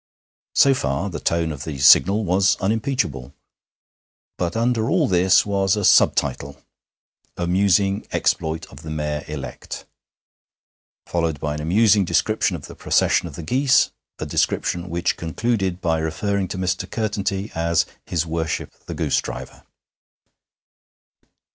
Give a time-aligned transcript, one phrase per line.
[0.55, 3.35] So far the tone of the Signal was unimpeachable.
[4.35, 6.59] But underneath all this was a sub title,
[7.37, 9.85] 'Amusing Exploit of the Mayor elect,'
[11.05, 15.81] followed by an amusing description of the procession of the geese, a description which concluded
[15.81, 16.89] by referring to Mr.
[16.89, 19.61] Curtenty as His Worship the Goosedriver.